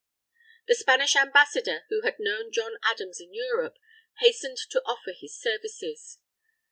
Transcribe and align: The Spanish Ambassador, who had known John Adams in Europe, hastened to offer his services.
The 0.67 0.73
Spanish 0.73 1.15
Ambassador, 1.15 1.83
who 1.89 2.01
had 2.01 2.15
known 2.17 2.51
John 2.51 2.77
Adams 2.81 3.19
in 3.21 3.35
Europe, 3.35 3.77
hastened 4.17 4.57
to 4.71 4.81
offer 4.81 5.11
his 5.11 5.39
services. 5.39 6.17